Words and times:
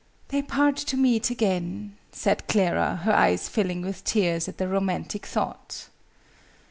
"They 0.29 0.41
part 0.41 0.77
to 0.77 0.97
meet 0.97 1.29
again," 1.29 1.95
said 2.11 2.47
Clara, 2.47 3.01
her 3.03 3.13
eyes 3.13 3.47
filling 3.47 3.83
with 3.83 4.03
tears 4.03 4.47
at 4.47 4.57
the 4.57 4.67
romantic 4.67 5.27
thought. 5.27 5.89